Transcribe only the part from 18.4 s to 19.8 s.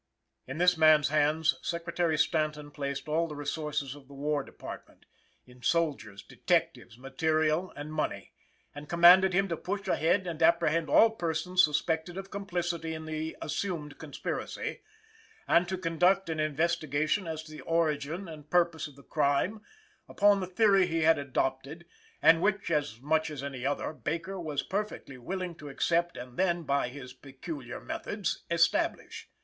progress of the crime,